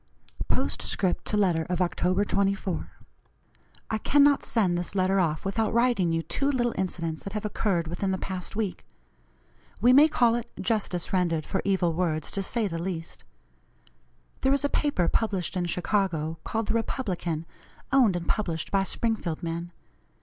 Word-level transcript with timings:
POSTSCRIPT 0.47 1.25
TO 1.25 1.37
LETTER 1.37 1.61
OF 1.69 1.77
OCT. 1.77 2.27
24. 2.27 2.89
"I 3.91 3.99
cannot 3.99 4.43
send 4.43 4.75
this 4.75 4.95
letter 4.95 5.19
off 5.19 5.45
without 5.45 5.71
writing 5.75 6.11
you 6.11 6.23
two 6.23 6.49
little 6.49 6.73
incidents 6.75 7.23
that 7.23 7.33
have 7.33 7.45
occurred 7.45 7.87
within 7.87 8.09
the 8.09 8.17
past 8.17 8.55
week. 8.55 8.83
We 9.79 9.93
may 9.93 10.07
call 10.07 10.33
it 10.33 10.49
justice 10.59 11.13
rendered 11.13 11.45
for 11.45 11.61
evil 11.63 11.93
words, 11.93 12.31
to 12.31 12.41
say 12.41 12.67
the 12.67 12.81
least. 12.81 13.25
There 14.41 14.53
is 14.53 14.65
a 14.65 14.69
paper 14.69 15.07
published 15.07 15.55
in 15.55 15.65
Chicago 15.67 16.39
called 16.43 16.69
the 16.69 16.73
Republican, 16.73 17.45
owned 17.91 18.15
and 18.15 18.27
published 18.27 18.71
by 18.71 18.81
Springfield 18.81 19.43
men. 19.43 19.71